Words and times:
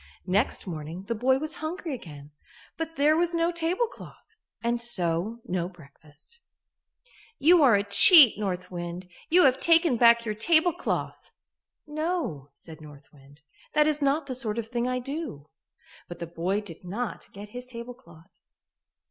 Next 0.25 0.65
morning 0.65 1.03
the 1.03 1.13
boy 1.13 1.37
was 1.37 1.53
hungry 1.61 1.93
again, 1.93 2.31
but 2.75 2.95
there 2.95 3.15
was 3.15 3.35
no 3.35 3.51
tablecloth 3.51 4.33
and 4.63 4.81
so 4.81 5.41
no 5.45 5.69
breakfast. 5.69 6.39
"You 7.37 7.61
are 7.61 7.75
a 7.75 7.83
cheat, 7.83 8.35
North 8.39 8.71
Wind; 8.71 9.07
you 9.29 9.43
have 9.43 9.59
taken 9.59 9.97
back 9.97 10.25
your 10.25 10.33
tablecloth." 10.33 11.29
"No," 11.85 12.49
said 12.55 12.81
North 12.81 13.13
Wind, 13.13 13.41
"that 13.73 13.85
is 13.85 14.01
not 14.01 14.25
the 14.25 14.33
sort 14.33 14.57
of 14.57 14.65
thing 14.69 14.87
I 14.87 14.97
do." 14.97 15.45
But 16.07 16.17
the 16.17 16.25
boy 16.25 16.61
did 16.61 16.83
not 16.83 17.27
get 17.31 17.49
his 17.49 17.67
tablecloth. 17.67 18.31